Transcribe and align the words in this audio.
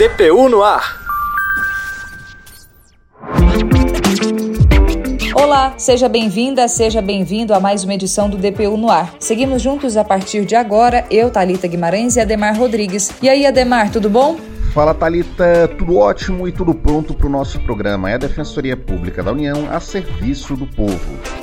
DPU 0.00 0.48
no 0.48 0.62
ar. 0.62 0.98
Olá, 5.34 5.74
seja 5.76 6.08
bem-vinda, 6.08 6.66
seja 6.68 7.02
bem-vindo 7.02 7.52
a 7.52 7.60
mais 7.60 7.84
uma 7.84 7.92
edição 7.92 8.30
do 8.30 8.38
DPU 8.38 8.78
no 8.78 8.90
ar. 8.90 9.14
Seguimos 9.20 9.60
juntos 9.60 9.98
a 9.98 10.02
partir 10.02 10.46
de 10.46 10.56
agora, 10.56 11.04
eu, 11.10 11.28
Talita 11.28 11.68
Guimarães 11.68 12.16
e 12.16 12.20
Ademar 12.20 12.58
Rodrigues. 12.58 13.12
E 13.20 13.28
aí, 13.28 13.44
Ademar, 13.44 13.92
tudo 13.92 14.08
bom? 14.08 14.38
Fala 14.72 14.94
Talita, 14.94 15.68
tudo 15.76 15.98
ótimo 15.98 16.48
e 16.48 16.52
tudo 16.52 16.72
pronto 16.72 17.12
para 17.12 17.26
o 17.26 17.30
nosso 17.30 17.60
programa. 17.60 18.10
É 18.10 18.14
a 18.14 18.18
Defensoria 18.18 18.78
Pública 18.78 19.22
da 19.22 19.32
União 19.32 19.68
a 19.70 19.80
serviço 19.80 20.56
do 20.56 20.66
povo. 20.66 21.39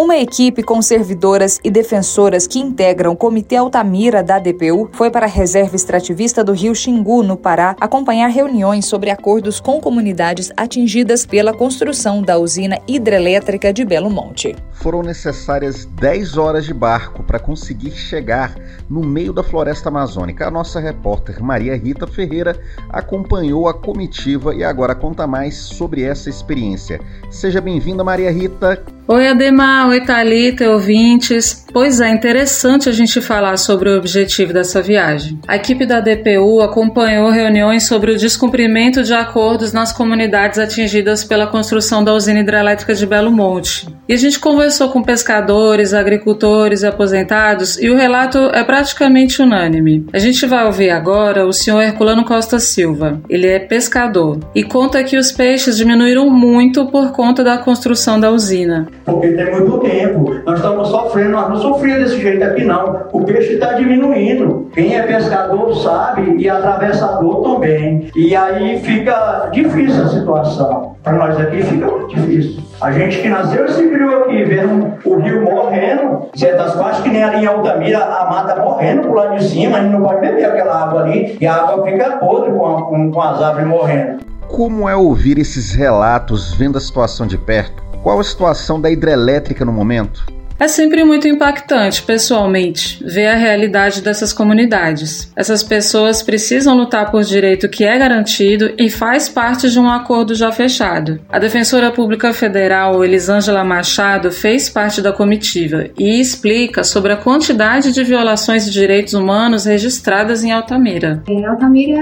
Uma 0.00 0.16
equipe 0.16 0.62
com 0.62 0.80
servidoras 0.80 1.60
e 1.62 1.70
defensoras 1.70 2.46
que 2.46 2.58
integram 2.58 3.12
o 3.12 3.16
Comitê 3.16 3.56
Altamira 3.56 4.22
da 4.22 4.38
DPU 4.38 4.88
foi 4.92 5.10
para 5.10 5.26
a 5.26 5.28
reserva 5.28 5.76
extrativista 5.76 6.42
do 6.42 6.54
Rio 6.54 6.74
Xingu, 6.74 7.22
no 7.22 7.36
Pará, 7.36 7.76
acompanhar 7.78 8.28
reuniões 8.28 8.86
sobre 8.86 9.10
acordos 9.10 9.60
com 9.60 9.78
comunidades 9.78 10.50
atingidas 10.56 11.26
pela 11.26 11.52
construção 11.52 12.22
da 12.22 12.38
usina 12.38 12.78
hidrelétrica 12.88 13.74
de 13.74 13.84
Belo 13.84 14.08
Monte. 14.08 14.56
Foram 14.80 15.02
necessárias 15.02 15.84
10 15.84 16.38
horas 16.38 16.64
de 16.64 16.72
barco 16.72 17.22
para 17.22 17.38
conseguir 17.38 17.90
chegar 17.90 18.54
no 18.88 19.00
meio 19.02 19.30
da 19.30 19.42
floresta 19.42 19.90
amazônica. 19.90 20.46
A 20.46 20.50
nossa 20.50 20.80
repórter 20.80 21.42
Maria 21.42 21.76
Rita 21.76 22.06
Ferreira 22.06 22.58
acompanhou 22.88 23.68
a 23.68 23.74
comitiva 23.74 24.54
e 24.54 24.64
agora 24.64 24.94
conta 24.94 25.26
mais 25.26 25.54
sobre 25.54 26.02
essa 26.02 26.30
experiência. 26.30 26.98
Seja 27.30 27.60
bem-vinda, 27.60 28.02
Maria 28.02 28.30
Rita. 28.30 28.82
Oi, 29.06 29.26
Ademar. 29.28 29.88
Oi, 29.88 30.00
Thalita, 30.02 30.70
ouvintes. 30.70 31.66
Pois 31.72 32.00
é, 32.00 32.08
interessante 32.08 32.88
a 32.88 32.92
gente 32.92 33.20
falar 33.20 33.56
sobre 33.56 33.90
o 33.90 33.98
objetivo 33.98 34.52
dessa 34.52 34.80
viagem. 34.80 35.38
A 35.48 35.56
equipe 35.56 35.84
da 35.84 36.00
DPU 36.00 36.60
acompanhou 36.62 37.28
reuniões 37.28 37.86
sobre 37.86 38.12
o 38.12 38.16
descumprimento 38.16 39.02
de 39.02 39.12
acordos 39.12 39.72
nas 39.72 39.92
comunidades 39.92 40.60
atingidas 40.60 41.24
pela 41.24 41.48
construção 41.48 42.04
da 42.04 42.14
usina 42.14 42.38
hidrelétrica 42.38 42.94
de 42.94 43.04
Belo 43.04 43.32
Monte. 43.32 43.88
E 44.08 44.14
a 44.14 44.16
gente 44.16 44.38
conversou 44.38 44.69
com 44.88 45.02
pescadores, 45.02 45.92
agricultores 45.92 46.82
e 46.82 46.86
aposentados 46.86 47.80
e 47.80 47.90
o 47.90 47.96
relato 47.96 48.38
é 48.52 48.62
praticamente 48.62 49.42
unânime. 49.42 50.06
A 50.12 50.18
gente 50.18 50.46
vai 50.46 50.64
ouvir 50.64 50.90
agora 50.90 51.46
o 51.46 51.52
senhor 51.52 51.80
Herculano 51.80 52.24
Costa 52.24 52.58
Silva. 52.58 53.20
Ele 53.28 53.46
é 53.46 53.58
pescador 53.58 54.38
e 54.54 54.62
conta 54.62 55.02
que 55.02 55.16
os 55.16 55.32
peixes 55.32 55.76
diminuíram 55.76 56.30
muito 56.30 56.86
por 56.86 57.12
conta 57.12 57.42
da 57.42 57.58
construção 57.58 58.18
da 58.20 58.30
usina. 58.30 58.88
Porque 59.10 59.32
tem 59.32 59.50
muito 59.50 59.78
tempo, 59.78 60.40
nós 60.44 60.58
estamos 60.58 60.88
sofrendo, 60.88 61.30
nós 61.30 61.48
não 61.48 61.56
sofria 61.56 61.98
desse 61.98 62.20
jeito 62.20 62.44
aqui 62.44 62.64
não. 62.64 63.06
O 63.12 63.24
peixe 63.24 63.54
está 63.54 63.74
diminuindo. 63.74 64.68
Quem 64.72 64.96
é 64.96 65.02
pescador 65.02 65.74
sabe 65.76 66.36
e 66.38 66.48
atravessador 66.48 67.42
também. 67.42 68.10
E 68.14 68.34
aí 68.36 68.78
fica 68.80 69.48
difícil 69.52 70.04
a 70.04 70.08
situação. 70.08 70.96
Para 71.02 71.14
nós 71.14 71.40
aqui 71.40 71.62
fica 71.62 71.86
muito 71.86 72.14
difícil. 72.14 72.62
A 72.80 72.92
gente 72.92 73.20
que 73.20 73.28
nasceu 73.28 73.66
e 73.66 73.72
se 73.72 73.88
criou 73.88 74.24
aqui, 74.24 74.42
vendo 74.44 74.94
o 75.04 75.16
rio 75.16 75.42
morrendo, 75.42 76.28
certas 76.34 76.74
partes 76.74 77.00
que 77.00 77.10
nem 77.10 77.22
ali 77.22 77.44
em 77.44 77.46
Altamira, 77.46 77.98
a 77.98 78.30
mata 78.30 78.56
morrendo 78.56 79.08
por 79.08 79.16
lá 79.16 79.26
de 79.34 79.44
cima, 79.44 79.76
a 79.76 79.82
gente 79.82 79.92
não 79.92 80.02
pode 80.02 80.20
beber 80.20 80.46
aquela 80.46 80.84
água 80.84 81.02
ali 81.02 81.36
e 81.38 81.46
a 81.46 81.54
água 81.54 81.84
fica 81.84 82.16
podre 82.16 82.52
com, 82.52 82.66
a, 82.66 82.82
com, 82.82 83.10
com 83.10 83.22
as 83.22 83.42
árvores 83.42 83.68
morrendo. 83.68 84.20
Como 84.48 84.88
é 84.88 84.96
ouvir 84.96 85.38
esses 85.38 85.74
relatos 85.74 86.54
vendo 86.54 86.78
a 86.78 86.80
situação 86.80 87.26
de 87.26 87.36
perto? 87.36 87.89
Qual 88.02 88.18
a 88.18 88.24
situação 88.24 88.80
da 88.80 88.90
hidrelétrica 88.90 89.62
no 89.62 89.72
momento? 89.72 90.39
É 90.60 90.68
sempre 90.68 91.02
muito 91.04 91.26
impactante, 91.26 92.02
pessoalmente, 92.02 93.02
ver 93.02 93.28
a 93.28 93.34
realidade 93.34 94.02
dessas 94.02 94.30
comunidades. 94.30 95.32
Essas 95.34 95.62
pessoas 95.62 96.22
precisam 96.22 96.76
lutar 96.76 97.10
por 97.10 97.22
direito 97.22 97.66
que 97.66 97.82
é 97.82 97.98
garantido 97.98 98.70
e 98.76 98.90
faz 98.90 99.26
parte 99.26 99.70
de 99.70 99.80
um 99.80 99.88
acordo 99.88 100.34
já 100.34 100.52
fechado. 100.52 101.18
A 101.30 101.38
Defensora 101.38 101.90
Pública 101.90 102.34
Federal, 102.34 103.02
Elisângela 103.02 103.64
Machado, 103.64 104.30
fez 104.30 104.68
parte 104.68 105.00
da 105.00 105.14
comitiva 105.14 105.86
e 105.98 106.20
explica 106.20 106.84
sobre 106.84 107.14
a 107.14 107.16
quantidade 107.16 107.90
de 107.90 108.04
violações 108.04 108.66
de 108.66 108.70
direitos 108.70 109.14
humanos 109.14 109.64
registradas 109.64 110.44
em 110.44 110.52
Altamira. 110.52 111.22
Em 111.26 111.42
Altamira, 111.46 112.00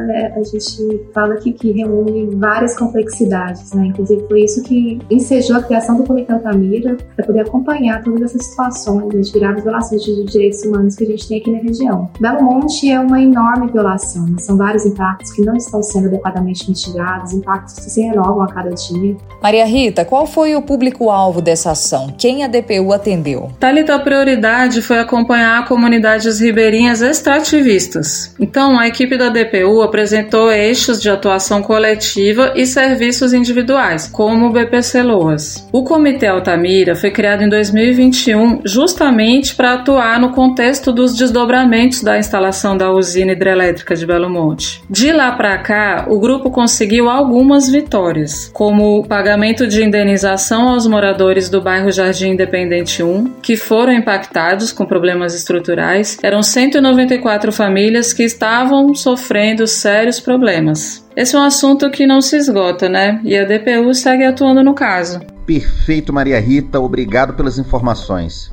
né, 0.00 0.32
a 0.34 0.42
gente 0.42 1.06
fala 1.14 1.36
que 1.36 1.70
reúne 1.70 2.34
várias 2.34 2.76
complexidades, 2.76 3.72
né? 3.72 3.86
Inclusive 3.86 4.24
foi 4.26 4.42
isso 4.42 4.60
que 4.64 4.98
ensejou 5.08 5.56
a 5.56 5.62
criação 5.62 5.96
do 5.96 6.02
Comitê 6.02 6.32
Altamira 6.32 6.96
para 7.14 7.24
poder 7.24 7.42
acompanhar 7.42 7.91
todas 7.98 8.22
essas 8.22 8.46
situações 8.46 9.14
né, 9.14 9.20
de 9.20 9.32
graves 9.32 9.62
violações 9.62 10.02
de 10.02 10.24
direitos 10.24 10.62
humanos 10.64 10.94
que 10.94 11.04
a 11.04 11.06
gente 11.06 11.28
tem 11.28 11.38
aqui 11.38 11.50
na 11.50 11.58
região. 11.58 12.10
Belo 12.20 12.42
Monte 12.42 12.90
é 12.90 12.98
uma 12.98 13.20
enorme 13.20 13.70
violação, 13.70 14.26
né? 14.26 14.36
são 14.38 14.56
vários 14.56 14.84
impactos 14.86 15.32
que 15.32 15.42
não 15.42 15.56
estão 15.56 15.82
sendo 15.82 16.08
adequadamente 16.08 16.68
mitigados, 16.68 17.32
impactos 17.32 17.74
que 17.74 17.90
se 17.90 18.00
renovam 18.00 18.42
a 18.42 18.48
cada 18.48 18.70
dia. 18.70 19.16
Maria 19.42 19.64
Rita, 19.64 20.04
qual 20.04 20.26
foi 20.26 20.54
o 20.54 20.62
público-alvo 20.62 21.40
dessa 21.40 21.72
ação? 21.72 22.14
Quem 22.16 22.44
a 22.44 22.48
DPU 22.48 22.92
atendeu? 22.92 23.50
Talita, 23.58 23.94
a 23.94 23.98
prioridade 23.98 24.82
foi 24.82 24.98
acompanhar 24.98 25.66
comunidades 25.66 26.40
ribeirinhas 26.40 27.02
extrativistas. 27.02 28.34
Então, 28.38 28.78
a 28.78 28.86
equipe 28.86 29.16
da 29.16 29.28
DPU 29.28 29.82
apresentou 29.82 30.50
eixos 30.50 31.00
de 31.00 31.10
atuação 31.10 31.62
coletiva 31.62 32.52
e 32.54 32.66
serviços 32.66 33.32
individuais, 33.32 34.06
como 34.06 34.46
o 34.46 34.52
BPC 34.52 35.02
Loas. 35.02 35.66
O 35.72 35.82
Comitê 35.82 36.26
Altamira 36.26 36.94
foi 36.94 37.10
criado 37.10 37.42
em 37.42 37.48
2000 37.48 37.81
2021, 37.82 38.60
justamente 38.64 39.54
para 39.54 39.74
atuar 39.74 40.20
no 40.20 40.30
contexto 40.30 40.92
dos 40.92 41.16
desdobramentos 41.16 42.02
da 42.02 42.18
instalação 42.18 42.76
da 42.76 42.92
usina 42.92 43.32
hidrelétrica 43.32 43.96
de 43.96 44.06
Belo 44.06 44.30
Monte. 44.30 44.82
De 44.88 45.10
lá 45.10 45.32
para 45.32 45.58
cá, 45.58 46.06
o 46.08 46.20
grupo 46.20 46.50
conseguiu 46.50 47.10
algumas 47.10 47.68
vitórias, 47.68 48.50
como 48.52 49.00
o 49.00 49.06
pagamento 49.06 49.66
de 49.66 49.82
indenização 49.82 50.68
aos 50.68 50.86
moradores 50.86 51.48
do 51.48 51.60
bairro 51.60 51.90
Jardim 51.90 52.30
Independente 52.30 53.02
1, 53.02 53.32
que 53.42 53.56
foram 53.56 53.92
impactados 53.92 54.70
com 54.70 54.86
problemas 54.86 55.34
estruturais. 55.34 56.18
Eram 56.22 56.42
194 56.42 57.50
famílias 57.50 58.12
que 58.12 58.22
estavam 58.22 58.94
sofrendo 58.94 59.66
sérios 59.66 60.20
problemas. 60.20 61.04
Esse 61.16 61.36
é 61.36 61.38
um 61.38 61.42
assunto 61.42 61.90
que 61.90 62.06
não 62.06 62.20
se 62.20 62.36
esgota, 62.36 62.88
né? 62.88 63.20
E 63.24 63.36
a 63.36 63.44
DPU 63.44 63.92
segue 63.92 64.24
atuando 64.24 64.62
no 64.62 64.74
caso. 64.74 65.20
Perfeito, 65.46 66.12
Maria 66.12 66.40
Rita. 66.40 66.80
Obrigado 66.80 67.34
pelas 67.34 67.58
informações. 67.58 68.50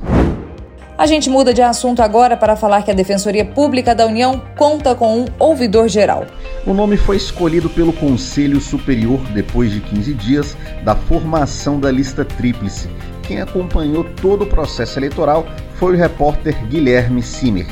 A 1.00 1.06
gente 1.06 1.30
muda 1.30 1.54
de 1.54 1.62
assunto 1.62 2.02
agora 2.02 2.36
para 2.36 2.56
falar 2.56 2.82
que 2.82 2.90
a 2.90 2.94
Defensoria 2.94 3.42
Pública 3.42 3.94
da 3.94 4.06
União 4.06 4.42
conta 4.54 4.94
com 4.94 5.20
um 5.20 5.24
ouvidor 5.38 5.88
geral. 5.88 6.26
O 6.66 6.74
nome 6.74 6.98
foi 6.98 7.16
escolhido 7.16 7.70
pelo 7.70 7.90
Conselho 7.90 8.60
Superior 8.60 9.18
depois 9.32 9.72
de 9.72 9.80
15 9.80 10.12
dias 10.12 10.56
da 10.84 10.94
formação 10.94 11.80
da 11.80 11.90
lista 11.90 12.22
tríplice. 12.22 12.90
Quem 13.22 13.40
acompanhou 13.40 14.04
todo 14.20 14.42
o 14.42 14.46
processo 14.46 14.98
eleitoral 14.98 15.46
foi 15.76 15.94
o 15.94 15.96
repórter 15.96 16.54
Guilherme 16.66 17.22
Simer. 17.22 17.66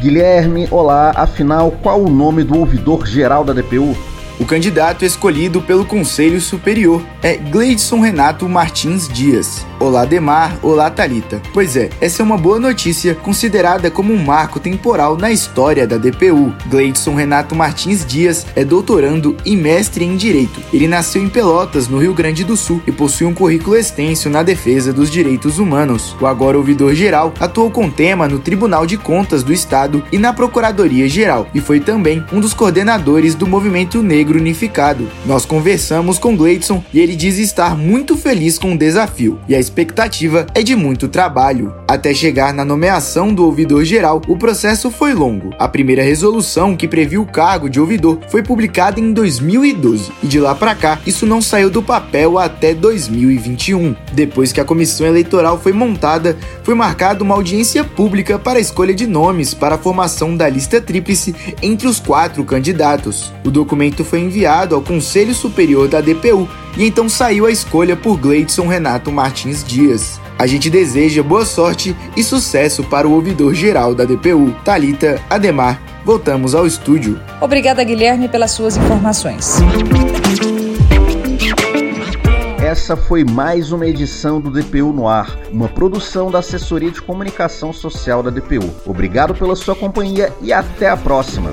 Guilherme, 0.00 0.66
olá, 0.70 1.12
afinal, 1.14 1.72
qual 1.82 2.00
o 2.00 2.08
nome 2.08 2.44
do 2.44 2.58
ouvidor 2.58 3.06
geral 3.06 3.44
da 3.44 3.52
DPU? 3.52 3.94
O 4.40 4.46
candidato 4.46 5.04
escolhido 5.04 5.60
pelo 5.60 5.84
Conselho 5.84 6.40
Superior 6.40 7.02
é 7.22 7.36
Gleidson 7.36 8.00
Renato 8.00 8.48
Martins 8.48 9.06
Dias. 9.06 9.66
Olá 9.78 10.06
Demar, 10.06 10.58
olá 10.62 10.90
Talita. 10.90 11.42
Pois 11.52 11.76
é, 11.76 11.90
essa 12.00 12.22
é 12.22 12.24
uma 12.24 12.38
boa 12.38 12.58
notícia 12.58 13.14
considerada 13.14 13.90
como 13.90 14.14
um 14.14 14.24
marco 14.24 14.58
temporal 14.58 15.14
na 15.14 15.30
história 15.30 15.86
da 15.86 15.98
DPU. 15.98 16.54
Gleidson 16.68 17.14
Renato 17.14 17.54
Martins 17.54 18.04
Dias 18.04 18.46
é 18.56 18.64
doutorando 18.64 19.36
e 19.44 19.54
mestre 19.54 20.06
em 20.06 20.16
Direito. 20.16 20.58
Ele 20.72 20.88
nasceu 20.88 21.22
em 21.22 21.28
Pelotas, 21.28 21.86
no 21.86 21.98
Rio 21.98 22.14
Grande 22.14 22.42
do 22.42 22.56
Sul, 22.56 22.82
e 22.86 22.92
possui 22.92 23.26
um 23.26 23.34
currículo 23.34 23.76
extenso 23.76 24.30
na 24.30 24.42
defesa 24.42 24.90
dos 24.90 25.10
direitos 25.10 25.58
humanos. 25.58 26.16
O 26.18 26.26
agora 26.26 26.56
ouvidor-geral 26.56 27.34
atuou 27.38 27.70
com 27.70 27.90
tema 27.90 28.26
no 28.26 28.38
Tribunal 28.38 28.86
de 28.86 28.96
Contas 28.96 29.42
do 29.42 29.52
Estado 29.52 30.02
e 30.10 30.16
na 30.16 30.32
Procuradoria-Geral, 30.32 31.46
e 31.54 31.60
foi 31.60 31.80
também 31.80 32.24
um 32.32 32.40
dos 32.40 32.54
coordenadores 32.54 33.34
do 33.34 33.46
Movimento 33.46 34.02
Negro 34.02 34.29
Unificado. 34.36 35.08
Nós 35.26 35.44
conversamos 35.44 36.18
com 36.18 36.36
Gleidson 36.36 36.82
e 36.92 37.00
ele 37.00 37.16
diz 37.16 37.38
estar 37.38 37.76
muito 37.76 38.16
feliz 38.16 38.58
com 38.58 38.74
o 38.74 38.78
desafio. 38.78 39.38
E 39.48 39.54
a 39.54 39.60
expectativa 39.60 40.46
é 40.54 40.62
de 40.62 40.76
muito 40.76 41.08
trabalho. 41.08 41.74
Até 41.88 42.14
chegar 42.14 42.52
na 42.52 42.64
nomeação 42.64 43.32
do 43.32 43.44
ouvidor 43.44 43.84
geral, 43.84 44.22
o 44.28 44.36
processo 44.36 44.90
foi 44.90 45.14
longo. 45.14 45.50
A 45.58 45.68
primeira 45.68 46.02
resolução 46.02 46.76
que 46.76 46.88
previu 46.88 47.22
o 47.22 47.26
cargo 47.26 47.68
de 47.68 47.80
ouvidor 47.80 48.18
foi 48.28 48.42
publicada 48.42 49.00
em 49.00 49.12
2012 49.12 50.12
e 50.22 50.26
de 50.26 50.40
lá 50.40 50.54
para 50.54 50.74
cá 50.74 50.98
isso 51.06 51.26
não 51.26 51.40
saiu 51.40 51.70
do 51.70 51.82
papel 51.82 52.38
até 52.38 52.74
2021. 52.74 53.94
Depois 54.12 54.52
que 54.52 54.60
a 54.60 54.64
comissão 54.64 55.06
eleitoral 55.06 55.58
foi 55.58 55.72
montada, 55.72 56.36
foi 56.62 56.74
marcada 56.74 57.24
uma 57.24 57.34
audiência 57.34 57.82
pública 57.84 58.38
para 58.38 58.58
a 58.58 58.62
escolha 58.62 58.94
de 58.94 59.06
nomes 59.06 59.54
para 59.54 59.74
a 59.74 59.78
formação 59.78 60.36
da 60.36 60.48
lista 60.48 60.80
tríplice 60.80 61.34
entre 61.62 61.86
os 61.86 61.98
quatro 61.98 62.44
candidatos. 62.44 63.32
O 63.44 63.50
documento 63.50 64.04
foi 64.20 64.26
enviado 64.26 64.74
ao 64.74 64.82
Conselho 64.82 65.34
Superior 65.34 65.88
da 65.88 66.00
DPU 66.00 66.48
e 66.76 66.84
então 66.84 67.08
saiu 67.08 67.46
a 67.46 67.50
escolha 67.50 67.96
por 67.96 68.18
Gleidson 68.18 68.66
Renato 68.66 69.10
Martins 69.10 69.64
Dias. 69.64 70.20
A 70.38 70.46
gente 70.46 70.68
deseja 70.68 71.22
boa 71.22 71.44
sorte 71.44 71.96
e 72.16 72.22
sucesso 72.22 72.84
para 72.84 73.08
o 73.08 73.12
ouvidor 73.12 73.54
geral 73.54 73.94
da 73.94 74.04
DPU, 74.04 74.54
Talita 74.64 75.20
Ademar 75.28 75.80
voltamos 76.02 76.54
ao 76.54 76.66
estúdio. 76.66 77.20
Obrigada, 77.40 77.84
Guilherme, 77.84 78.26
pelas 78.26 78.52
suas 78.52 78.76
informações. 78.76 79.56
Essa 82.58 82.96
foi 82.96 83.22
mais 83.22 83.70
uma 83.70 83.86
edição 83.86 84.40
do 84.40 84.50
DPU 84.50 84.92
no 84.92 85.06
Ar, 85.06 85.38
uma 85.52 85.68
produção 85.68 86.30
da 86.30 86.38
Assessoria 86.38 86.90
de 86.90 87.02
Comunicação 87.02 87.72
Social 87.72 88.22
da 88.22 88.30
DPU. 88.30 88.70
Obrigado 88.86 89.34
pela 89.34 89.54
sua 89.54 89.76
companhia 89.76 90.32
e 90.40 90.52
até 90.52 90.88
a 90.88 90.96
próxima. 90.96 91.52